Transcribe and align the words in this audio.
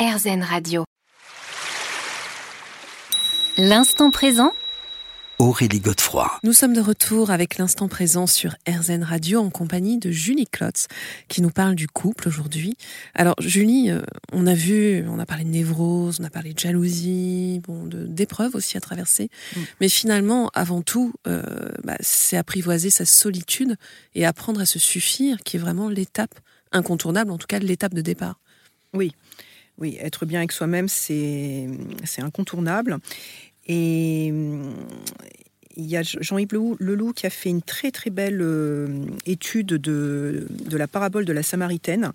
RZN 0.00 0.42
Radio. 0.42 0.84
L'instant 3.58 4.10
présent 4.10 4.54
Aurélie 5.38 5.80
Godefroy. 5.80 6.38
Nous 6.42 6.54
sommes 6.54 6.72
de 6.72 6.80
retour 6.80 7.30
avec 7.30 7.58
l'instant 7.58 7.86
présent 7.86 8.26
sur 8.26 8.54
RZN 8.66 9.02
Radio 9.02 9.40
en 9.40 9.50
compagnie 9.50 9.98
de 9.98 10.10
Julie 10.10 10.46
Klotz 10.46 10.88
qui 11.28 11.42
nous 11.42 11.50
parle 11.50 11.74
du 11.74 11.86
couple 11.86 12.28
aujourd'hui. 12.28 12.78
Alors 13.14 13.34
Julie, 13.40 13.90
euh, 13.90 14.00
on 14.32 14.46
a 14.46 14.54
vu, 14.54 15.04
on 15.06 15.18
a 15.18 15.26
parlé 15.26 15.44
de 15.44 15.50
névrose, 15.50 16.16
on 16.18 16.24
a 16.24 16.30
parlé 16.30 16.54
de 16.54 16.58
jalousie, 16.58 17.60
bon, 17.62 17.84
d'épreuves 17.84 18.54
aussi 18.54 18.78
à 18.78 18.80
traverser. 18.80 19.28
Mm. 19.54 19.60
Mais 19.82 19.90
finalement, 19.90 20.50
avant 20.54 20.80
tout, 20.80 21.12
euh, 21.26 21.42
bah, 21.84 21.98
c'est 22.00 22.38
apprivoiser 22.38 22.88
sa 22.88 23.04
solitude 23.04 23.76
et 24.14 24.24
apprendre 24.24 24.62
à 24.62 24.64
se 24.64 24.78
suffire 24.78 25.42
qui 25.44 25.58
est 25.58 25.60
vraiment 25.60 25.90
l'étape 25.90 26.40
incontournable, 26.72 27.30
en 27.30 27.36
tout 27.36 27.46
cas 27.46 27.58
l'étape 27.58 27.92
de 27.92 28.00
départ. 28.00 28.40
Oui. 28.94 29.12
Oui, 29.80 29.96
être 30.00 30.26
bien 30.26 30.40
avec 30.40 30.52
soi-même, 30.52 30.88
c'est 30.88 31.66
incontournable. 32.18 32.98
Et 33.66 34.32
il 35.76 35.86
y 35.86 35.96
a 35.96 36.02
Jean-Yves 36.02 36.76
Leloup 36.78 37.12
qui 37.12 37.26
a 37.26 37.30
fait 37.30 37.48
une 37.48 37.62
très 37.62 37.90
très 37.90 38.10
belle 38.10 38.40
euh, 38.42 38.86
étude 39.26 39.66
de, 39.66 40.46
de, 40.50 40.76
la 40.76 40.86
parabole 40.86 41.24
de 41.24 41.32
la 41.32 41.42
Samaritaine, 41.42 42.12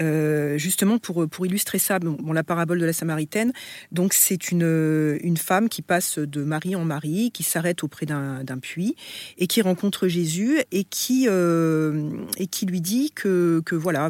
euh, 0.00 0.58
justement 0.58 0.98
pour, 0.98 1.28
pour 1.28 1.46
illustrer 1.46 1.78
ça. 1.78 1.98
Bon, 1.98 2.32
la 2.32 2.44
parabole 2.44 2.78
de 2.78 2.86
la 2.86 2.92
Samaritaine, 2.92 3.52
donc 3.90 4.12
c'est 4.12 4.50
une, 4.50 5.18
une 5.22 5.36
femme 5.36 5.68
qui 5.68 5.82
passe 5.82 6.18
de 6.18 6.44
mari 6.44 6.76
en 6.76 6.84
mari, 6.84 7.30
qui 7.32 7.42
s'arrête 7.42 7.82
auprès 7.82 8.06
d'un 8.06 8.58
puits 8.60 8.96
et 9.38 9.46
qui 9.46 9.62
rencontre 9.62 10.08
Jésus 10.08 10.60
et 10.70 10.84
qui, 10.84 11.26
euh, 11.28 12.10
et 12.36 12.46
qui 12.46 12.66
lui 12.66 12.80
dit 12.80 13.10
que, 13.12 13.62
que 13.64 13.74
voilà, 13.74 14.08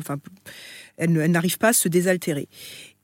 elle, 1.02 1.30
n'arrive 1.30 1.58
pas 1.58 1.68
à 1.68 1.72
se 1.72 1.88
désaltérer. 1.88 2.48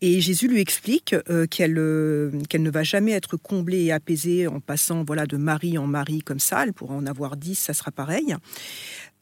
Et 0.01 0.21
Jésus 0.21 0.47
lui 0.47 0.61
explique 0.61 1.15
euh, 1.29 1.47
qu'elle 1.47 1.77
euh, 1.77 2.31
qu'elle 2.49 2.63
ne 2.63 2.71
va 2.71 2.85
jamais 2.85 3.13
être 3.13 3.37
comblée 3.37 3.85
et 3.85 3.93
apaisée 3.93 4.47
en 4.47 4.61
passant 4.61 5.03
voilà 5.03 5.27
de 5.27 5.37
mari 5.37 5.77
en 5.77 5.89
mari 5.89 6.21
comme 6.21 6.39
ça. 6.39 6.63
Elle 6.63 6.73
pourra 6.73 6.95
en 6.95 7.07
avoir 7.07 7.37
dix, 7.37 7.57
ça 7.57 7.75
sera 7.75 7.91
pareil. 7.91 8.37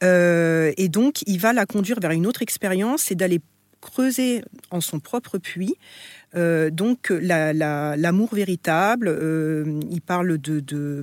Euh, 0.03 0.71
et 0.77 0.87
donc, 0.89 1.23
il 1.25 1.39
va 1.39 1.53
la 1.53 1.65
conduire 1.65 1.99
vers 1.99 2.11
une 2.11 2.27
autre 2.27 2.43
expérience, 2.43 3.03
c'est 3.03 3.15
d'aller 3.15 3.41
creuser 3.81 4.43
en 4.69 4.81
son 4.81 4.99
propre 4.99 5.37
puits. 5.37 5.75
donc, 6.35 7.09
l'amour 7.09 8.35
véritable. 8.35 9.07
il 9.89 10.01
parle 10.01 10.37
de, 10.37 10.59
de 10.59 11.01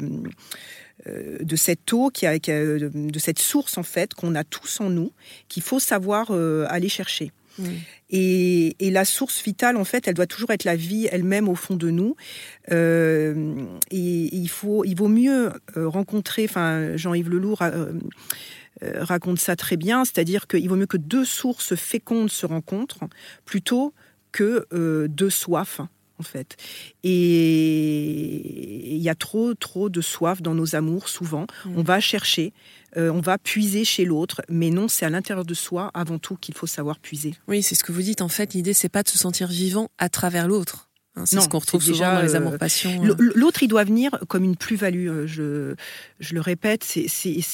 de 1.07 1.57
cette 1.57 1.93
eau, 1.93 2.09
qui 2.09 2.27
a, 2.27 2.39
de 2.39 3.19
cette 3.19 3.39
source 3.39 3.77
en 3.77 3.83
fait 3.83 4.15
qu'on 4.15 4.35
a 4.35 4.45
tous 4.45 4.81
en 4.81 4.91
nous, 4.91 5.13
qu'il 5.49 5.63
faut 5.63 5.81
savoir 5.81 6.31
aller 6.31 6.89
chercher. 6.89 7.31
Et, 8.11 8.77
la 8.81 9.05
source 9.05 9.43
vitale, 9.43 9.77
en 9.77 9.85
fait, 9.85 10.07
elle 10.07 10.15
doit 10.15 10.27
toujours 10.27 10.51
être 10.51 10.65
la 10.65 10.77
vie 10.77 11.09
elle-même 11.11 11.49
au 11.49 11.55
fond 11.55 11.77
de 11.77 11.91
nous. 11.91 12.17
Euh, 12.71 13.55
et, 13.91 14.37
il, 14.37 14.49
faut, 14.49 14.85
il 14.85 14.95
vaut 14.95 15.09
mieux 15.09 15.53
euh, 15.77 15.89
rencontrer, 15.89 16.45
enfin, 16.49 16.97
Jean-Yves 16.97 17.31
Leloup 17.31 17.57
euh, 17.61 17.93
raconte 18.83 19.39
ça 19.39 19.57
très 19.57 19.77
bien, 19.77 20.05
c'est-à-dire 20.05 20.47
qu'il 20.47 20.69
vaut 20.69 20.77
mieux 20.77 20.87
que 20.87 20.97
deux 20.97 21.25
sources 21.25 21.75
fécondes 21.75 22.31
se 22.31 22.47
rencontrent 22.47 23.05
plutôt 23.45 23.95
que 24.33 24.67
deux 25.07 25.31
soifs 25.31 25.81
en 26.19 26.23
fait. 26.23 26.57
Et 27.03 28.95
il 28.95 29.03
y 29.03 29.09
a 29.09 29.15
trop, 29.15 29.55
trop 29.55 29.89
de 29.89 30.01
soif 30.01 30.43
dans 30.43 30.55
nos 30.55 30.75
amours, 30.75 31.09
souvent. 31.09 31.47
Mm. 31.65 31.79
On 31.79 31.83
va 31.83 32.01
chercher, 32.01 32.53
euh, 32.97 33.11
on 33.11 33.21
va 33.21 33.39
puiser 33.39 33.85
chez 33.85 34.05
l'autre, 34.05 34.43
mais 34.49 34.71
non, 34.71 34.89
c'est 34.89 35.05
à 35.05 35.11
l'intérieur 35.11 35.45
de 35.45 35.55
soi, 35.55 35.91
avant 35.95 36.19
tout, 36.19 36.37
qu'il 36.37 36.55
faut 36.55 36.67
savoir 36.67 36.99
puiser. 36.99 37.35
Oui, 37.49 37.63
c'est 37.63 37.75
ce 37.75 37.85
que 37.85 37.93
vous 37.93 38.03
dites. 38.03 38.23
En 38.23 38.29
fait, 38.29 38.55
l'idée, 38.55 38.75
c'est 38.75 38.89
pas 38.89 39.03
de 39.03 39.09
se 39.09 39.19
sentir 39.19 39.49
vivant 39.49 39.91
à 39.99 40.09
travers 40.09 40.49
l'autre. 40.49 40.89
Hein, 41.17 41.27
c'est 41.27 41.41
ce 41.41 41.49
qu'on 41.49 41.61
retrouve 41.61 41.83
souvent 41.83 42.15
dans 42.15 42.23
les 42.23 42.35
euh, 42.35 42.39
amours 42.39 42.59
passions. 42.59 42.91
Hein. 42.91 43.17
L'autre, 43.19 43.63
il 43.63 43.69
doit 43.69 43.85
venir 43.85 44.19
comme 44.29 44.43
une 44.43 44.57
plus-value. 44.57 45.09
Euh, 45.09 45.27
je, 45.29 45.75
je 46.19 46.35
le 46.35 46.41
répète, 46.41 46.83
c'est, 46.83 47.07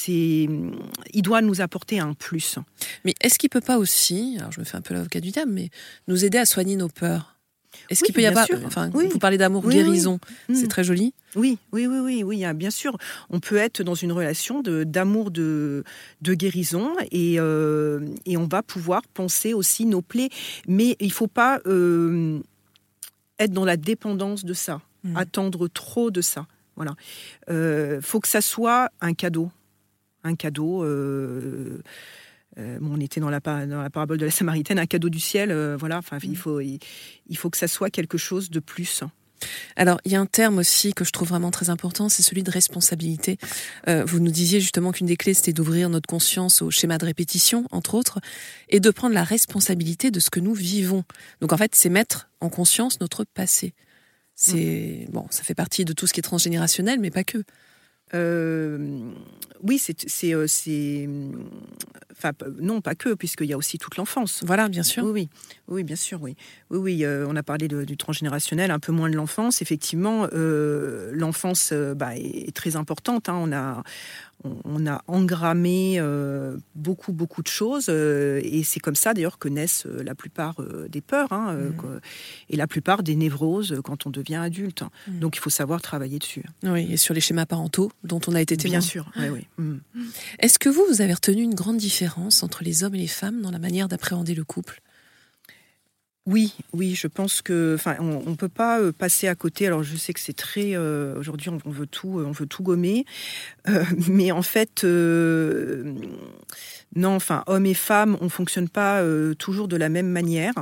il 0.08 1.22
doit 1.22 1.42
nous 1.42 1.60
apporter 1.60 2.00
un 2.00 2.14
plus. 2.14 2.58
Mais 3.04 3.14
est-ce 3.20 3.38
qu'il 3.38 3.50
peut 3.50 3.60
pas 3.60 3.76
aussi, 3.76 4.36
alors 4.38 4.50
je 4.50 4.60
me 4.60 4.64
fais 4.64 4.76
un 4.76 4.80
peu 4.80 4.94
l'avocat 4.94 5.20
du 5.20 5.30
diable, 5.30 5.52
mais 5.52 5.68
nous 6.08 6.24
aider 6.24 6.38
à 6.38 6.46
soigner 6.46 6.76
nos 6.76 6.88
peurs? 6.88 7.36
Est-ce 7.88 8.04
qu'il 8.04 8.14
peut 8.14 8.22
y 8.22 8.26
avoir, 8.26 8.46
enfin, 8.64 8.90
vous 8.92 9.18
parlez 9.18 9.38
d'amour 9.38 9.68
guérison, 9.68 10.18
c'est 10.48 10.64
mm. 10.64 10.68
très 10.68 10.84
joli. 10.84 11.14
Oui, 11.36 11.58
oui, 11.72 11.86
oui, 11.86 11.98
oui, 12.00 12.22
oui, 12.22 12.54
bien 12.54 12.70
sûr. 12.70 12.96
On 13.30 13.40
peut 13.40 13.56
être 13.56 13.82
dans 13.82 13.94
une 13.94 14.12
relation 14.12 14.62
d'amour 14.62 15.30
de, 15.30 15.84
de, 16.22 16.34
guérison 16.34 16.94
et, 17.10 17.36
euh, 17.38 18.00
et 18.26 18.36
on 18.36 18.46
va 18.46 18.62
pouvoir 18.62 19.02
penser 19.14 19.54
aussi 19.54 19.86
nos 19.86 20.02
plaies, 20.02 20.30
mais 20.66 20.96
il 21.00 21.12
faut 21.12 21.28
pas 21.28 21.60
euh, 21.66 22.40
être 23.38 23.52
dans 23.52 23.64
la 23.64 23.76
dépendance 23.76 24.44
de 24.44 24.54
ça, 24.54 24.80
mm. 25.04 25.16
attendre 25.16 25.68
trop 25.68 26.10
de 26.10 26.20
ça. 26.20 26.46
Voilà, 26.76 26.94
euh, 27.50 28.00
faut 28.00 28.20
que 28.20 28.28
ça 28.28 28.40
soit 28.40 28.90
un 29.00 29.14
cadeau, 29.14 29.50
un 30.24 30.34
cadeau. 30.34 30.84
Euh, 32.60 32.78
on 32.82 33.00
était 33.00 33.20
dans 33.20 33.30
la, 33.30 33.40
dans 33.40 33.82
la, 33.82 33.90
parabole 33.90 34.18
de 34.18 34.26
la 34.26 34.30
Samaritaine, 34.30 34.78
un 34.78 34.86
cadeau 34.86 35.08
du 35.08 35.20
ciel. 35.20 35.50
Euh, 35.50 35.76
voilà, 35.78 35.98
enfin, 35.98 36.18
il, 36.22 36.32
mm. 36.32 36.36
faut, 36.36 36.60
il, 36.60 36.78
faut 37.36 37.50
que 37.50 37.58
ça 37.58 37.68
soit 37.68 37.90
quelque 37.90 38.18
chose 38.18 38.50
de 38.50 38.60
plus. 38.60 39.02
Alors, 39.76 39.98
il 40.04 40.12
y 40.12 40.16
a 40.16 40.20
un 40.20 40.26
terme 40.26 40.58
aussi 40.58 40.92
que 40.92 41.04
je 41.04 41.12
trouve 41.12 41.28
vraiment 41.28 41.50
très 41.50 41.70
important, 41.70 42.10
c'est 42.10 42.22
celui 42.22 42.42
de 42.42 42.50
responsabilité. 42.50 43.38
Euh, 43.88 44.04
vous 44.04 44.20
nous 44.20 44.30
disiez 44.30 44.60
justement 44.60 44.92
qu'une 44.92 45.06
des 45.06 45.16
clés, 45.16 45.32
c'était 45.32 45.54
d'ouvrir 45.54 45.88
notre 45.88 46.06
conscience 46.06 46.60
au 46.60 46.70
schéma 46.70 46.98
de 46.98 47.06
répétition, 47.06 47.66
entre 47.70 47.94
autres, 47.94 48.20
et 48.68 48.80
de 48.80 48.90
prendre 48.90 49.14
la 49.14 49.24
responsabilité 49.24 50.10
de 50.10 50.20
ce 50.20 50.28
que 50.28 50.40
nous 50.40 50.52
vivons. 50.52 51.04
Donc, 51.40 51.54
en 51.54 51.56
fait, 51.56 51.74
c'est 51.74 51.88
mettre 51.88 52.28
en 52.40 52.50
conscience 52.50 53.00
notre 53.00 53.24
passé. 53.24 53.72
C'est 54.34 55.06
mm. 55.08 55.12
bon, 55.12 55.26
ça 55.30 55.42
fait 55.42 55.54
partie 55.54 55.86
de 55.86 55.94
tout 55.94 56.06
ce 56.06 56.12
qui 56.12 56.20
est 56.20 56.22
transgénérationnel, 56.22 57.00
mais 57.00 57.10
pas 57.10 57.24
que. 57.24 57.42
Oui, 58.12 59.78
c'est 59.78 59.94
Enfin, 62.22 62.32
non, 62.60 62.82
pas 62.82 62.94
que, 62.94 63.14
puisqu'il 63.14 63.46
y 63.46 63.54
a 63.54 63.56
aussi 63.56 63.78
toute 63.78 63.96
l'enfance. 63.96 64.42
Voilà, 64.44 64.68
bien 64.68 64.82
sûr. 64.82 65.04
Oui, 65.04 65.30
oui, 65.68 65.84
bien 65.84 65.96
sûr, 65.96 66.20
oui. 66.20 66.36
Oui, 66.68 66.78
oui, 66.78 67.04
euh, 67.04 67.24
on 67.26 67.34
a 67.34 67.42
parlé 67.42 67.66
du 67.66 67.96
transgénérationnel, 67.96 68.70
un 68.70 68.78
peu 68.78 68.92
moins 68.92 69.08
de 69.08 69.16
l'enfance. 69.16 69.62
Effectivement, 69.62 70.26
euh, 70.34 71.10
l'enfance 71.14 71.70
euh, 71.72 71.94
bah, 71.94 72.16
est, 72.16 72.54
très 72.54 72.76
importante. 72.76 73.30
Hein. 73.30 73.38
On 73.38 73.52
a, 73.52 73.82
on 74.44 74.86
a 74.86 75.02
engrammé 75.06 75.96
euh, 75.98 76.56
beaucoup, 76.74 77.12
beaucoup 77.12 77.42
de 77.42 77.48
choses. 77.48 77.86
Euh, 77.88 78.40
et 78.42 78.62
c'est 78.62 78.80
comme 78.80 78.94
ça, 78.94 79.14
d'ailleurs, 79.14 79.38
que 79.38 79.48
naissent 79.48 79.86
euh, 79.86 80.02
la 80.02 80.14
plupart 80.14 80.56
des 80.88 81.00
peurs 81.00 81.32
hein, 81.32 81.54
mmh. 81.54 82.00
et 82.50 82.56
la 82.56 82.66
plupart 82.66 83.02
des 83.02 83.16
névroses 83.16 83.80
quand 83.84 84.06
on 84.06 84.10
devient 84.10 84.36
adulte. 84.36 84.82
Mmh. 84.82 85.18
Donc, 85.18 85.36
il 85.36 85.40
faut 85.40 85.50
savoir 85.50 85.82
travailler 85.82 86.18
dessus. 86.18 86.44
Oui, 86.62 86.88
et 86.90 86.96
sur 86.96 87.14
les 87.14 87.20
schémas 87.20 87.46
parentaux 87.46 87.90
dont 88.04 88.20
on 88.26 88.34
a 88.34 88.40
été 88.40 88.56
témoin. 88.56 88.78
Bien 88.78 88.80
sûr, 88.80 89.10
oui, 89.16 89.28
oui. 89.28 89.46
Mmh. 89.58 89.78
Est-ce 90.38 90.58
que 90.58 90.68
vous, 90.68 90.84
vous 90.88 91.00
avez 91.00 91.14
retenu 91.14 91.42
une 91.42 91.54
grande 91.54 91.78
différence 91.78 92.42
entre 92.42 92.64
les 92.64 92.84
hommes 92.84 92.94
et 92.94 92.98
les 92.98 93.06
femmes 93.06 93.42
dans 93.42 93.50
la 93.50 93.58
manière 93.58 93.88
d'appréhender 93.88 94.34
le 94.34 94.44
couple? 94.44 94.80
Oui, 96.26 96.54
oui, 96.74 96.94
je 96.94 97.06
pense 97.06 97.40
que, 97.40 97.78
on, 97.98 98.30
ne 98.30 98.36
peut 98.36 98.50
pas 98.50 98.78
euh, 98.78 98.92
passer 98.92 99.26
à 99.26 99.34
côté. 99.34 99.66
Alors, 99.66 99.82
je 99.82 99.96
sais 99.96 100.12
que 100.12 100.20
c'est 100.20 100.36
très, 100.36 100.76
euh, 100.76 101.18
aujourd'hui, 101.18 101.48
on, 101.48 101.70
veut 101.70 101.86
tout, 101.86 102.22
on 102.24 102.30
veut 102.30 102.46
tout 102.46 102.62
gommer, 102.62 103.06
euh, 103.68 103.82
mais 104.08 104.30
en 104.30 104.42
fait, 104.42 104.84
non, 106.94 107.14
enfin, 107.14 107.42
hommes 107.46 107.66
et 107.66 107.74
femmes, 107.74 108.18
on 108.20 108.28
fonctionne 108.28 108.68
pas 108.68 109.02
toujours 109.38 109.66
de 109.66 109.76
la 109.76 109.88
même 109.88 110.08
manière. 110.08 110.52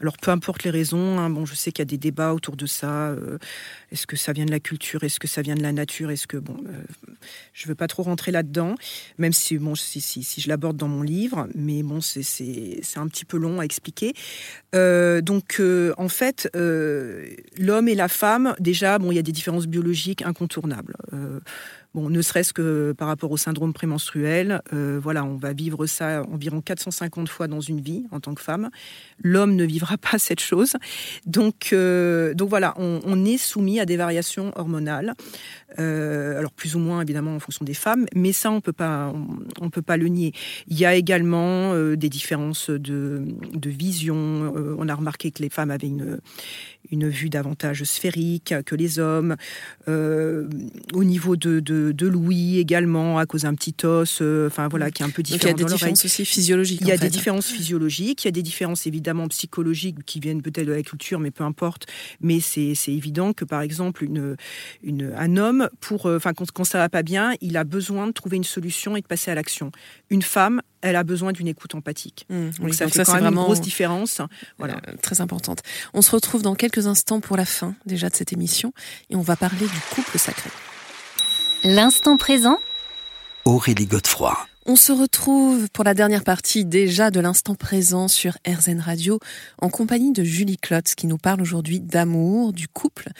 Alors, 0.00 0.18
peu 0.18 0.30
importe 0.32 0.64
les 0.64 0.70
raisons. 0.70 1.18
Hein, 1.18 1.30
bon, 1.30 1.46
je 1.46 1.54
sais 1.54 1.72
qu'il 1.72 1.80
y 1.80 1.82
a 1.82 1.86
des 1.86 1.98
débats 1.98 2.34
autour 2.34 2.56
de 2.56 2.66
ça. 2.66 3.14
Est-ce 3.92 4.06
que 4.06 4.16
ça 4.16 4.32
vient 4.32 4.44
de 4.44 4.50
la 4.50 4.60
culture 4.60 5.04
Est-ce 5.04 5.20
que 5.20 5.28
ça 5.28 5.42
vient 5.42 5.54
de 5.54 5.62
la 5.62 5.72
nature 5.72 6.10
Est-ce 6.10 6.26
que 6.26 6.36
bon, 6.36 6.56
je 7.52 7.68
veux 7.68 7.76
pas 7.76 7.86
trop 7.86 8.02
rentrer 8.02 8.32
là-dedans, 8.32 8.74
même 9.18 9.32
si 9.32 9.56
bon, 9.58 9.76
si, 9.76 10.24
je 10.38 10.48
l'aborde 10.48 10.76
dans 10.76 10.88
mon 10.88 11.02
livre, 11.02 11.48
mais 11.54 11.84
bon, 11.84 12.00
c'est 12.00 12.96
un 12.96 13.06
petit 13.06 13.24
peu 13.24 13.38
long 13.38 13.60
à 13.60 13.64
expliquer. 13.64 14.12
Euh, 14.74 15.05
donc, 15.20 15.56
euh, 15.60 15.92
en 15.98 16.08
fait, 16.08 16.48
euh, 16.56 17.26
l'homme 17.58 17.88
et 17.88 17.94
la 17.94 18.08
femme, 18.08 18.54
déjà, 18.60 18.98
bon, 18.98 19.10
il 19.12 19.16
y 19.16 19.18
a 19.18 19.22
des 19.22 19.32
différences 19.32 19.66
biologiques 19.66 20.22
incontournables. 20.22 20.96
Ne 21.94 22.20
serait-ce 22.20 22.52
que 22.52 22.92
par 22.92 23.08
rapport 23.08 23.30
au 23.30 23.38
syndrome 23.38 23.72
prémenstruel, 23.72 24.60
voilà, 24.70 25.24
on 25.24 25.36
va 25.36 25.54
vivre 25.54 25.86
ça 25.86 26.24
environ 26.30 26.60
450 26.60 27.26
fois 27.26 27.48
dans 27.48 27.62
une 27.62 27.80
vie 27.80 28.04
en 28.10 28.20
tant 28.20 28.34
que 28.34 28.42
femme. 28.42 28.68
L'homme 29.24 29.56
ne 29.56 29.64
vivra 29.64 29.96
pas 30.10 30.18
cette 30.18 30.40
chose. 30.40 30.74
Donc, 31.24 31.72
donc 31.72 32.50
voilà, 32.50 32.74
on, 32.76 33.24
est 33.24 33.38
soumis 33.38 33.80
à 33.80 33.86
des 33.86 33.96
variations 33.96 34.52
hormonales. 34.56 35.14
alors 35.78 36.52
plus 36.52 36.76
ou 36.76 36.80
moins 36.80 37.00
évidemment 37.00 37.34
en 37.34 37.40
fonction 37.40 37.64
des 37.64 37.72
femmes, 37.72 38.04
mais 38.14 38.32
ça 38.32 38.50
on 38.50 38.60
peut 38.60 38.74
peut 38.74 39.82
pas 39.82 39.96
le 39.96 40.08
nier. 40.08 40.34
Il 40.68 40.78
y 40.78 40.84
a 40.84 40.94
également 40.94 41.74
des 41.96 42.10
différences 42.10 42.68
de, 42.68 43.22
de 43.54 43.70
vision 43.70 43.86
euh, 44.06 44.76
on 44.78 44.88
a 44.88 44.94
remarqué 44.96 45.30
que 45.30 45.42
les 45.42 45.50
femmes 45.50 45.70
avaient 45.70 45.86
une, 45.86 46.18
une 46.90 47.08
vue 47.08 47.28
davantage 47.30 47.84
sphérique 47.84 48.54
que 48.64 48.74
les 48.74 48.98
hommes. 48.98 49.36
Euh, 49.88 50.48
au 50.92 51.04
niveau 51.04 51.36
de, 51.36 51.60
de, 51.60 51.92
de 51.92 52.06
l'ouïe 52.06 52.58
également, 52.58 53.18
à 53.18 53.26
cause 53.26 53.42
d'un 53.42 53.54
petit 53.54 53.74
os, 53.84 54.18
euh, 54.20 54.48
enfin 54.48 54.68
voilà, 54.68 54.90
qui 54.90 55.02
est 55.02 55.06
un 55.06 55.10
peu 55.10 55.22
différent. 55.22 55.52
Donc 55.52 55.58
il 55.58 55.62
y 55.62 55.64
a 55.64 55.68
des 55.68 55.72
différences 55.74 56.04
aussi 56.04 56.24
physiologiques. 56.24 56.80
Il 56.80 56.88
y 56.88 56.92
a 56.92 56.94
en 56.94 56.98
des 56.98 57.08
différences 57.10 57.46
physiologiques, 57.46 58.24
il 58.24 58.26
y 58.26 58.28
a 58.28 58.32
des 58.32 58.42
différences 58.42 58.86
évidemment 58.86 59.28
psychologiques 59.28 60.04
qui 60.04 60.20
viennent 60.20 60.42
peut-être 60.42 60.66
de 60.66 60.72
la 60.72 60.82
culture, 60.82 61.20
mais 61.20 61.30
peu 61.30 61.44
importe. 61.44 61.86
Mais 62.20 62.40
c'est 62.40 62.74
évident 62.88 63.32
que 63.32 63.44
par 63.44 63.62
exemple, 63.62 64.04
une, 64.04 64.36
une, 64.82 65.12
un 65.16 65.36
homme, 65.36 65.68
pour, 65.80 66.06
euh, 66.06 66.16
enfin 66.16 66.32
quand, 66.32 66.50
quand 66.50 66.64
ça 66.64 66.78
va 66.78 66.88
pas 66.88 67.02
bien, 67.02 67.34
il 67.40 67.56
a 67.56 67.64
besoin 67.64 68.06
de 68.06 68.12
trouver 68.12 68.36
une 68.36 68.44
solution 68.44 68.96
et 68.96 69.00
de 69.00 69.06
passer 69.06 69.30
à 69.30 69.34
l'action. 69.34 69.70
Une 70.10 70.22
femme, 70.22 70.60
elle 70.82 70.96
a 70.96 71.04
besoin 71.04 71.32
d'une 71.32 71.48
écoute 71.48 71.74
empathique. 71.74 72.26
Mmh, 72.28 72.34
Donc 72.34 72.52
oui, 72.60 72.74
ça 72.74 72.84
donc 72.84 72.94
fait 72.94 73.04
ça, 73.04 73.04
quand 73.04 73.14
même 73.14 73.22
vraiment 73.24 73.42
une 73.42 73.46
grosse 73.46 73.60
différence. 73.60 74.20
Voilà. 74.58 74.80
Très 75.02 75.20
importante. 75.20 75.62
On 75.94 76.02
se 76.02 76.10
retrouve 76.10 76.42
dans 76.42 76.54
quelques 76.54 76.86
instants 76.86 77.20
pour 77.20 77.36
la 77.36 77.44
fin 77.44 77.74
déjà 77.86 78.08
de 78.08 78.14
cette 78.14 78.32
émission 78.32 78.72
et 79.10 79.16
on 79.16 79.22
va 79.22 79.36
parler 79.36 79.66
du 79.66 79.80
couple 79.94 80.18
sacré. 80.18 80.50
L'instant 81.64 82.16
présent 82.16 82.58
Aurélie 83.44 83.86
Godefroy. 83.86 84.36
On 84.68 84.74
se 84.74 84.90
retrouve 84.90 85.68
pour 85.70 85.84
la 85.84 85.94
dernière 85.94 86.24
partie 86.24 86.64
déjà 86.64 87.12
de 87.12 87.20
l'instant 87.20 87.54
présent 87.54 88.08
sur 88.08 88.36
RZN 88.46 88.80
Radio 88.80 89.20
en 89.62 89.68
compagnie 89.68 90.12
de 90.12 90.24
Julie 90.24 90.56
Klotz 90.56 90.96
qui 90.96 91.06
nous 91.06 91.18
parle 91.18 91.40
aujourd'hui 91.40 91.78
d'amour, 91.78 92.52
du 92.52 92.66
couple. 92.66 93.10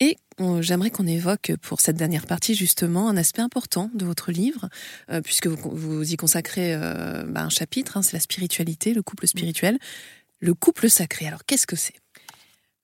Et 0.00 0.18
j'aimerais 0.60 0.90
qu'on 0.90 1.06
évoque 1.06 1.52
pour 1.62 1.80
cette 1.80 1.96
dernière 1.96 2.26
partie 2.26 2.54
justement 2.54 3.08
un 3.08 3.16
aspect 3.16 3.40
important 3.40 3.90
de 3.94 4.04
votre 4.04 4.32
livre, 4.32 4.68
euh, 5.10 5.20
puisque 5.22 5.46
vous, 5.46 5.70
vous 5.70 6.12
y 6.12 6.16
consacrez 6.16 6.74
euh, 6.74 7.22
bah, 7.26 7.42
un 7.42 7.48
chapitre, 7.48 7.96
hein, 7.96 8.02
c'est 8.02 8.14
la 8.14 8.20
spiritualité, 8.20 8.94
le 8.94 9.02
couple 9.02 9.26
spirituel. 9.26 9.78
Le 10.42 10.54
couple 10.54 10.90
sacré, 10.90 11.28
alors 11.28 11.44
qu'est-ce 11.46 11.68
que 11.68 11.76
c'est? 11.76 11.94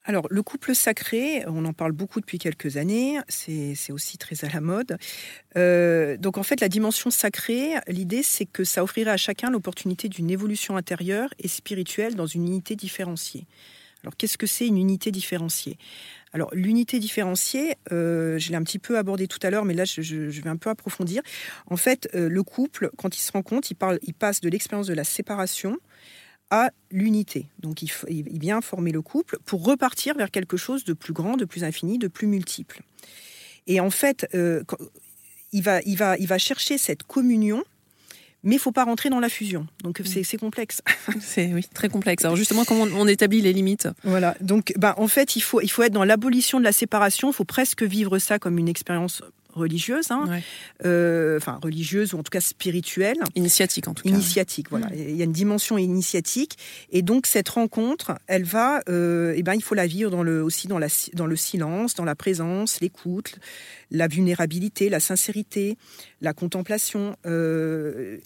Alors, 0.05 0.29
le 0.31 0.43
couple 0.45 0.77
sacré, 0.77 1.43
on 1.49 1.65
en 1.65 1.73
parle 1.73 1.91
beaucoup 1.91 2.21
depuis 2.21 2.39
quelques 2.39 2.77
années, 2.77 3.19
c'est 3.27 3.91
aussi 3.91 4.17
très 4.17 4.45
à 4.45 4.49
la 4.49 4.61
mode. 4.61 4.97
Euh, 5.57 6.17
donc, 6.17 6.39
en 6.39 6.45
fait, 6.45 6.61
la 6.61 6.69
dimension 6.69 7.11
sacrée, 7.11 7.73
l'idée, 7.89 8.23
c'est 8.23 8.47
que 8.47 8.63
ça 8.63 8.85
offrirait 8.85 9.11
à 9.11 9.17
chacun 9.17 9.51
l'opportunité 9.51 10.09
d'une 10.09 10.31
évolution 10.31 10.77
intérieure 10.77 11.31
et 11.41 11.49
spirituelle 11.49 12.15
dans 12.15 12.27
une 12.27 12.47
unité 12.47 12.77
différenciée. 12.77 13.49
Alors, 14.05 14.17
qu'est-ce 14.17 14.39
que 14.39 14.47
c'est 14.47 14.69
une 14.69 14.79
unité 14.79 15.11
différenciée? 15.11 15.79
Alors, 16.33 16.51
l'unité 16.55 17.01
différenciée, 17.01 17.75
euh, 17.91 18.39
je 18.39 18.51
l'ai 18.51 18.57
un 18.57 18.63
petit 18.63 18.79
peu 18.79 18.99
abordé 18.99 19.27
tout 19.27 19.41
à 19.43 19.51
l'heure, 19.51 19.65
mais 19.65 19.75
là, 19.75 19.85
je, 19.85 20.01
vais 20.01 20.49
un 20.49 20.57
peu 20.57 20.71
approfondir. 20.71 21.23
En 21.67 21.77
fait, 21.77 22.09
euh, 22.15 22.29
le 22.29 22.43
couple, 22.45 22.93
quand 22.99 23.17
il 23.17 23.21
se 23.21 23.33
rencontre, 23.33 23.73
il, 23.73 23.77
il 24.05 24.15
passe 24.15 24.41
de 24.41 24.49
l'expérience 24.49 24.87
de 24.87 24.95
la 24.95 25.03
séparation 25.03 25.77
à 26.51 26.71
l'unité. 26.91 27.47
Donc 27.61 27.83
il, 27.83 27.91
il 28.09 28.39
vient 28.39 28.61
former 28.61 28.93
le 28.93 29.03
couple 29.03 29.39
pour 29.45 29.65
repartir 29.65 30.17
vers 30.17 30.31
quelque 30.31 30.57
chose 30.57 30.85
de 30.85 30.93
plus 30.93 31.13
grand, 31.13 31.37
de 31.37 31.45
plus 31.45 31.65
infini, 31.65 31.99
de 31.99 32.09
plus 32.09 32.27
multiple. 32.27 32.83
Et 33.67 33.81
en 33.81 33.91
fait, 33.91 34.27
euh, 34.35 34.63
il, 35.53 35.63
va, 35.63 35.81
il, 35.83 35.97
va, 35.97 36.17
il 36.17 36.27
va 36.27 36.39
chercher 36.39 36.79
cette 36.79 37.03
communion, 37.03 37.63
mais 38.43 38.57
il 38.57 38.59
faut 38.59 38.73
pas 38.73 38.85
rentrer 38.85 39.11
dans 39.11 39.21
la 39.21 39.29
fusion. 39.29 39.67
Donc 39.83 40.01
c'est 40.05 40.23
c'est 40.23 40.39
complexe. 40.39 40.81
C'est 41.21 41.53
oui, 41.53 41.67
très 41.75 41.89
complexe. 41.89 42.25
Alors 42.25 42.37
justement, 42.37 42.65
comment 42.65 42.85
on, 42.85 43.01
on 43.01 43.07
établit 43.07 43.43
les 43.43 43.53
limites? 43.53 43.89
Voilà. 44.05 44.37
Donc 44.41 44.73
ben, 44.77 44.95
en 44.97 45.09
fait, 45.09 45.37
il 45.37 45.43
faut, 45.43 45.61
il 45.61 45.69
faut 45.69 45.83
être 45.83 45.93
dans 45.93 46.05
l'abolition 46.05 46.59
de 46.59 46.65
la 46.65 46.73
séparation. 46.73 47.31
Il 47.31 47.35
faut 47.35 47.45
presque 47.45 47.83
vivre 47.83 48.19
ça 48.19 48.39
comme 48.39 48.59
une 48.59 48.69
expérience 48.69 49.23
religieuse, 49.55 50.11
hein. 50.11 50.27
Ouais. 50.29 50.43
Euh, 50.85 51.37
enfin 51.39 51.59
religieuse 51.63 52.15
ou 52.15 52.19
en 52.19 52.23
tout 52.23 52.31
cas 52.31 52.41
spirituelle. 52.41 53.17
Initiatique 53.35 53.89
en 53.89 53.95
tout 53.95 54.05
cas. 54.05 54.11
Initiatique, 54.11 54.71
voilà. 54.71 54.89
Il 54.95 55.17
y 55.17 55.23
a 55.23 55.25
une 55.25 55.33
dimension 55.33 55.79
initiatique, 55.79 56.57
et 56.91 57.03
donc 57.03 57.27
cette 57.27 57.49
rencontre, 57.49 58.19
elle 58.27 58.45
va, 58.45 58.83
euh, 58.89 59.35
eh 59.37 59.43
ben, 59.43 59.55
il 59.55 59.63
faut 59.63 59.75
la 59.75 59.87
vivre 59.87 60.11
dans 60.11 60.23
le, 60.23 60.43
aussi 60.43 60.69
dans, 60.69 60.79
la, 60.79 60.89
dans 61.15 61.27
le 61.27 61.37
silence, 61.37 61.95
dans 61.95 62.05
la 62.05 62.15
présence, 62.15 62.81
l'écoute, 62.81 63.39
la 63.91 64.07
vulnérabilité, 64.07 64.89
la 64.89 65.01
sincérité, 65.01 65.77
la 66.21 66.35
contemplation. 66.35 67.17
euh, 67.27 68.19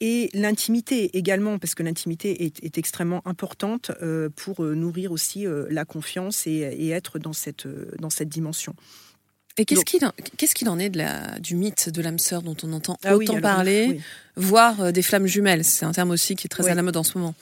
et 0.00 0.28
l'intimité 0.34 1.16
également, 1.16 1.58
parce 1.58 1.74
que 1.74 1.82
l'intimité 1.82 2.44
est, 2.44 2.62
est 2.62 2.76
extrêmement 2.76 3.26
importante 3.26 3.90
pour 4.36 4.62
nourrir 4.62 5.10
aussi 5.10 5.46
la 5.70 5.86
confiance 5.86 6.46
et, 6.46 6.50
et 6.50 6.90
être 6.90 7.18
dans 7.18 7.32
cette, 7.32 7.66
dans 7.98 8.10
cette 8.10 8.28
dimension. 8.28 8.74
Et 9.58 9.64
qu'est-ce 9.64 9.84
qu'il 10.54 10.68
en, 10.68 10.78
est 10.78 10.90
de 10.90 10.98
la, 10.98 11.38
du 11.38 11.56
mythe 11.56 11.88
de 11.88 12.02
l'âme 12.02 12.18
sœur 12.18 12.42
dont 12.42 12.56
on 12.62 12.72
entend 12.74 12.98
Ah 13.04 13.16
oui, 13.16 13.24
autant 13.24 13.38
alors, 13.38 13.42
parler, 13.56 13.86
oui. 13.90 14.00
voire 14.36 14.80
euh, 14.82 14.92
des 14.92 15.00
flammes 15.02 15.26
jumelles? 15.26 15.64
C'est 15.64 15.86
un 15.86 15.92
terme 15.92 16.10
aussi 16.10 16.36
qui 16.36 16.46
est 16.46 16.48
très 16.50 16.64
Oui. 16.64 16.70
à 16.70 16.74
la 16.74 16.82
mode 16.82 16.96
en 16.98 17.02
ce 17.02 17.16
moment. 17.16 17.34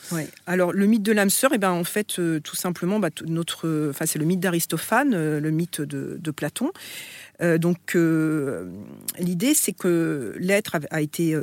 Alors 0.47 0.73
le 0.73 0.87
mythe 0.87 1.03
de 1.03 1.11
l'âme 1.13 1.31
sœur, 1.31 1.51
eh 1.55 1.59
ben 1.59 1.73
en 1.73 1.83
fait 1.83 2.19
euh, 2.21 2.39
tout 2.41 2.55
simplement 2.55 3.01
bah, 3.01 3.11
notre, 3.27 3.89
enfin 3.91 4.07
c'est 4.07 4.21
le 4.21 4.25
mythe 4.27 4.39
d'Aristophane, 4.41 5.13
euh, 5.15 5.41
le 5.41 5.51
mythe 5.51 5.81
de, 5.81 6.17
de 6.21 6.31
Platon. 6.31 6.71
Donc 7.59 7.97
l'idée 9.19 9.55
c'est 9.55 9.73
que 9.73 10.35
l'être 10.39 10.77
a, 10.77 10.81
a 10.91 11.01
été 11.01 11.37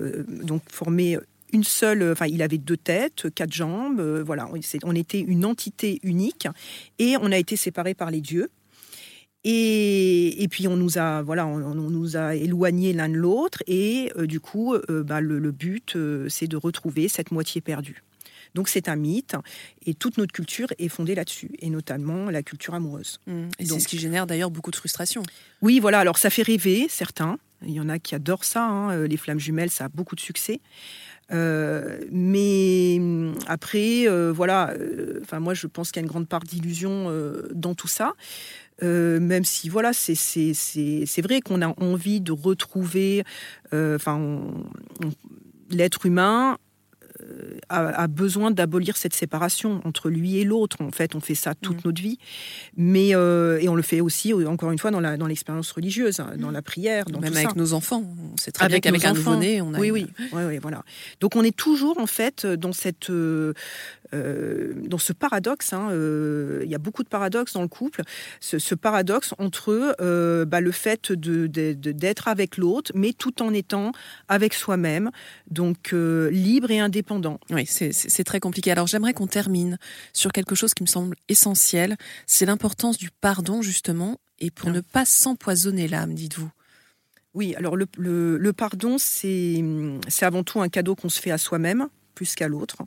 donc 0.44 0.62
formé 0.72 1.18
une 1.52 1.66
seule, 1.66 2.12
enfin 2.14 2.28
il 2.28 2.42
avait 2.42 2.58
deux 2.58 2.78
têtes, 2.78 3.28
quatre 3.36 3.52
jambes, 3.54 4.00
voilà, 4.26 4.48
on- 4.54 4.60
on 4.86 4.96
était 4.96 5.20
une 5.20 5.44
entité 5.44 6.00
unique 6.04 6.48
et 6.98 7.18
on 7.22 7.30
a 7.32 7.38
été 7.38 7.58
séparés 7.58 7.94
par 7.94 8.10
les 8.10 8.22
dieux. 8.22 8.50
Et, 9.44 10.44
et 10.44 10.48
puis 10.48 10.68
on 10.68 10.78
nous 10.78 11.00
a 11.00 11.24
voilà 11.24 11.48
on, 11.48 11.64
on 11.64 11.74
nous 11.90 12.16
a 12.16 12.36
éloignés 12.36 12.94
l'un 12.94 13.10
de 13.10 13.16
l'autre 13.16 13.64
et 13.66 14.12
euh, 14.16 14.28
du 14.28 14.40
coup 14.40 14.76
euh, 14.76 15.04
bah, 15.04 15.20
le, 15.20 15.40
le 15.40 15.52
but 15.52 15.96
euh, 15.96 16.30
c'est 16.30 16.46
de 16.48 16.58
retrouver 16.58 17.08
cette 17.08 17.32
moitié 17.32 17.60
perdue. 17.60 18.04
Donc 18.54 18.70
c'est 18.70 18.88
un 18.88 18.96
mythe 18.96 19.36
et 19.86 19.96
toute 19.96 20.18
notre 20.18 20.32
culture 20.32 20.68
est 20.78 20.90
fondée 20.90 21.16
là-dessus 21.16 21.52
et 21.60 21.70
notamment 21.70 22.30
la 22.30 22.44
culture 22.44 22.76
amoureuse. 22.76 23.20
Et 23.60 23.66
c'est 23.66 23.80
ce 23.80 23.88
qui 23.88 23.98
génère 23.98 24.28
d'ailleurs 24.28 24.52
beaucoup 24.52 24.72
de 24.72 24.76
frustration. 24.76 25.24
Oui, 25.62 25.80
voilà, 25.80 26.00
alors 26.00 26.18
ça 26.18 26.30
fait 26.30 26.42
rêver 26.44 26.88
certains. 26.90 27.40
Il 27.66 27.72
y 27.72 27.80
en 27.80 27.88
a 27.88 27.98
qui 27.98 28.14
adorent 28.14 28.44
ça, 28.44 28.66
hein, 28.66 29.08
les 29.08 29.16
flammes 29.16 29.40
jumelles, 29.40 29.70
ça 29.70 29.86
a 29.86 29.88
beaucoup 29.88 30.16
de 30.16 30.20
succès. 30.20 30.60
Euh, 31.32 32.00
mais 32.12 32.98
hum, 33.00 33.34
après, 33.48 34.08
euh, 34.08 34.32
voilà, 34.36 34.72
euh, 34.72 35.20
enfin 35.22 35.40
moi 35.40 35.54
je 35.54 35.68
pense 35.68 35.92
qu'il 35.92 36.02
y 36.02 36.04
a 36.04 36.06
une 36.06 36.10
grande 36.12 36.28
part 36.28 36.42
d'illusion 36.44 37.12
dans 37.54 37.74
tout 37.76 37.88
ça. 37.88 38.14
Euh, 38.84 39.20
même 39.20 39.46
si 39.46 39.70
voilà, 39.70 39.92
c'est 39.94 41.22
vrai 41.22 41.42
qu'on 41.42 41.62
a 41.62 41.68
envie 41.80 42.20
de 42.20 42.32
retrouver, 42.32 43.24
euh, 43.74 43.96
enfin, 43.96 44.42
l'être 45.70 46.06
humain 46.08 46.58
euh, 47.22 47.60
a, 47.70 47.80
a 47.90 48.08
besoin 48.08 48.50
d'abolir 48.50 48.98
cette 48.98 49.14
séparation 49.14 49.82
entre 49.86 50.10
lui 50.10 50.38
et 50.38 50.44
l'autre. 50.46 50.78
En 50.82 50.90
fait, 50.90 51.14
on 51.14 51.20
fait 51.20 51.36
ça 51.36 51.54
toute 51.54 51.78
Mm. 51.78 51.82
notre 51.86 52.02
vie, 52.02 52.18
mais 52.76 53.10
et 53.10 53.70
on 53.70 53.76
le 53.76 53.84
fait 53.84 54.02
aussi 54.02 54.34
encore 54.34 54.72
une 54.72 54.80
fois 54.80 54.90
dans 54.90 55.28
l'expérience 55.28 55.72
religieuse, 55.72 56.20
hein, 56.20 56.34
dans 56.40 56.50
la 56.50 56.64
prière, 56.64 57.06
dans 57.06 57.20
Même 57.20 57.32
tout 57.34 57.38
avec 57.38 57.50
ça. 57.50 57.56
nos 57.56 57.74
enfants. 57.74 58.04
Sait 58.42 58.52
très 58.52 58.66
Avec 58.66 58.82
bien 58.84 58.92
qu'avec 58.92 59.06
un 59.06 59.14
nouveau-né, 59.14 59.62
on 59.62 59.74
a. 59.74 59.80
Oui, 59.80 59.88
une- 59.90 59.94
oui, 59.96 60.08
oui, 60.34 60.44
oui, 60.48 60.58
voilà. 60.58 60.84
Donc 61.20 61.36
on 61.36 61.44
est 61.44 61.56
toujours 61.56 62.00
en 62.00 62.08
fait 62.08 62.46
dans 62.46 62.74
cette, 62.74 63.10
euh, 63.12 63.54
euh, 64.14 64.74
dans 64.88 64.98
ce 64.98 65.14
paradoxe. 65.14 65.74
hein, 65.74 65.90
euh, 65.92 66.62
Il 66.64 66.70
y 66.72 66.76
a 66.76 66.80
beaucoup 66.80 67.04
de 67.04 67.08
paradoxes 67.10 67.54
dans 67.54 67.62
le 67.62 67.68
couple. 67.68 68.02
Ce, 68.40 68.58
ce 68.60 68.74
paradoxe 68.76 69.34
entre 69.38 69.96
euh, 70.02 70.46
bah, 70.46 70.60
le 70.62 70.72
fait 70.72 71.12
de- 71.12 71.48
de- 71.48 71.74
de- 71.74 71.92
d'être 71.92 72.28
avec 72.28 72.58
l'autre, 72.58 72.92
mais 72.96 73.14
tout 73.14 73.42
en 73.42 73.54
étant 73.54 73.92
avec 74.28 74.54
soi-même, 74.54 75.12
donc 75.50 75.94
euh, 75.94 76.30
libre 76.32 76.72
et 76.72 76.80
indépendant. 76.80 77.40
Oui, 77.52 77.66
c'est- 77.68 77.92
c'est 77.92 78.10
c'est 78.10 78.24
très 78.24 78.40
compliqué. 78.40 78.72
Alors 78.72 78.88
j'aimerais 78.88 79.14
qu'on 79.14 79.28
termine 79.28 79.78
sur 80.14 80.32
quelque 80.32 80.56
chose 80.56 80.74
qui 80.74 80.84
me 80.84 80.88
semble 80.88 81.16
essentiel. 81.30 81.96
C'est 82.26 82.46
l'importance 82.46 82.98
du 82.98 83.10
pardon, 83.22 83.62
justement, 83.62 84.20
et 84.40 84.50
pour 84.52 84.70
Ah. 84.70 84.74
ne 84.74 84.82
pas 84.82 85.06
s'empoisonner 85.06 85.88
l'âme, 85.88 86.14
dites-vous. 86.16 86.50
Oui, 87.34 87.56
alors 87.56 87.78
le, 87.78 88.52
pardon, 88.52 88.98
c'est 88.98 89.64
avant 90.22 90.44
tout 90.44 90.62
un 90.62 90.70
cadeau 90.70 90.96
qu'on 90.96 91.10
se 91.10 91.22
fait 91.22 91.32
à 91.32 91.38
soi-même, 91.38 91.88
plus 92.14 92.36
qu'à 92.36 92.48
l'autre. 92.48 92.78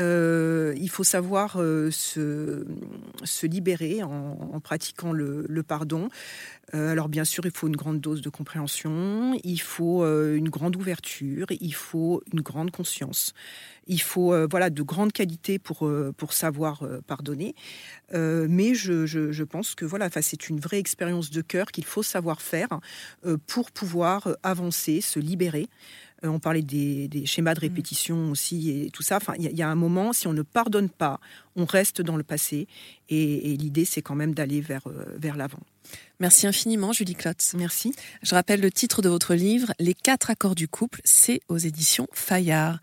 Euh, 0.00 0.74
il 0.78 0.88
faut 0.88 1.04
savoir 1.04 1.56
euh, 1.56 1.90
se, 1.90 3.46
libérer 3.46 4.02
en, 4.02 4.60
pratiquant 4.60 5.12
le, 5.12 5.62
pardon. 5.62 6.08
Euh, 6.74 6.90
alors 6.92 7.08
bien 7.08 7.24
sûr, 7.24 7.44
il 7.44 7.50
faut 7.52 7.66
une 7.66 7.76
grande 7.76 8.00
dose 8.00 8.22
de 8.22 8.30
compréhension, 8.30 9.38
il 9.44 9.60
faut 9.60 10.04
une 10.04 10.48
grande 10.48 10.76
ouverture, 10.76 11.46
il 11.50 11.74
faut 11.74 12.22
une 12.32 12.40
grande 12.40 12.70
conscience. 12.70 13.34
Il 13.86 14.00
faut 14.00 14.34
voilà 14.48 14.70
de 14.70 14.82
grandes 14.82 15.12
qualités 15.12 15.58
pour 15.58 15.90
pour 16.16 16.32
savoir 16.32 16.86
pardonner. 17.06 17.54
Mais 18.12 18.74
je, 18.74 19.42
pense 19.42 19.74
que 19.74 19.84
voilà, 19.84 20.08
c'est 20.20 20.48
une 20.48 20.60
vraie 20.60 20.78
expérience 20.78 21.30
de 21.30 21.40
cœur 21.40 21.72
qu'il 21.72 21.84
faut 21.84 22.04
savoir 22.04 22.40
faire 22.40 22.68
pour 23.48 23.72
pouvoir 23.72 24.36
avancer, 24.42 25.00
se 25.00 25.18
libérer. 25.18 25.68
Euh, 26.24 26.28
on 26.28 26.38
parlait 26.38 26.62
des, 26.62 27.08
des 27.08 27.26
schémas 27.26 27.54
de 27.54 27.60
répétition 27.60 28.30
aussi 28.30 28.70
et 28.70 28.90
tout 28.90 29.02
ça. 29.02 29.16
Enfin, 29.16 29.34
il 29.38 29.44
y, 29.44 29.46
a- 29.46 29.50
il 29.50 29.56
y 29.58 29.62
a 29.62 29.68
un 29.68 29.74
moment, 29.74 30.12
si 30.12 30.26
on 30.26 30.32
ne 30.32 30.42
pardonne 30.42 30.88
pas, 30.90 31.18
on 31.56 31.64
reste 31.64 32.02
dans 32.02 32.16
le 32.16 32.22
passé. 32.22 32.68
Et, 33.08 33.52
et 33.52 33.56
l'idée, 33.56 33.84
c'est 33.84 34.02
quand 34.02 34.14
même 34.14 34.34
d'aller 34.34 34.60
vers, 34.60 34.86
euh, 34.86 35.04
vers 35.18 35.36
l'avant. 35.36 35.60
Merci 36.20 36.46
infiniment, 36.46 36.92
Julie 36.92 37.14
Klotz. 37.14 37.54
Merci. 37.54 37.92
Je 38.22 38.34
rappelle 38.34 38.60
le 38.60 38.70
titre 38.70 39.00
de 39.02 39.08
votre 39.08 39.34
livre, 39.34 39.72
Les 39.80 39.94
quatre 39.94 40.30
accords 40.30 40.54
du 40.54 40.68
couple, 40.68 41.00
c'est 41.04 41.40
aux 41.48 41.56
éditions 41.56 42.06
Fayard. 42.12 42.78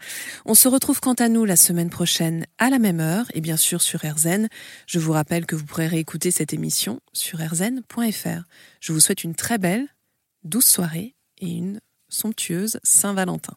On 0.46 0.56
se 0.56 0.68
retrouve 0.68 1.00
quant 1.00 1.14
à 1.14 1.30
nous 1.30 1.46
la 1.46 1.56
semaine 1.56 1.90
prochaine 1.92 2.46
à 2.58 2.70
la 2.72 2.80
même 2.80 3.00
heure 3.00 3.28
et 3.36 3.40
bien 3.42 3.56
sûr 3.56 3.82
sur 3.82 4.02
RZN. 4.04 4.48
Je 4.88 5.00
vous 5.00 5.12
rappelle 5.14 5.46
que 5.46 5.56
vous 5.56 5.64
pourrez 5.64 5.88
réécouter 5.88 6.32
cette 6.32 6.52
émission 6.54 7.00
sur 7.14 7.40
rzn.fr. 7.40 8.42
Je 8.82 8.92
vous 8.92 9.00
souhaite 9.00 9.24
une 9.24 9.36
très 9.36 9.60
belle 9.60 9.88
douce 10.44 10.68
soirée 10.68 11.16
et 11.40 11.50
une 11.50 11.80
somptueuse 12.10 12.80
Saint-Valentin. 12.84 13.56